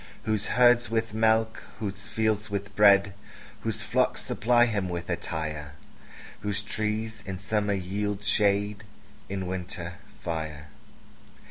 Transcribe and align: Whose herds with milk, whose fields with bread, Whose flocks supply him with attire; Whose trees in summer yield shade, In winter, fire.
Whose 0.23 0.47
herds 0.47 0.89
with 0.89 1.13
milk, 1.13 1.61
whose 1.77 2.07
fields 2.07 2.49
with 2.49 2.75
bread, 2.75 3.13
Whose 3.61 3.83
flocks 3.83 4.23
supply 4.23 4.65
him 4.65 4.89
with 4.89 5.11
attire; 5.11 5.73
Whose 6.39 6.63
trees 6.63 7.21
in 7.27 7.37
summer 7.37 7.73
yield 7.73 8.23
shade, 8.23 8.83
In 9.29 9.45
winter, 9.45 9.97
fire. 10.19 10.69